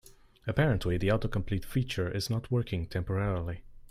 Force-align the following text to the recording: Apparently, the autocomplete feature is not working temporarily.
Apparently, 0.47 0.97
the 0.97 1.09
autocomplete 1.09 1.63
feature 1.63 2.09
is 2.09 2.27
not 2.27 2.49
working 2.49 2.87
temporarily. 2.87 3.61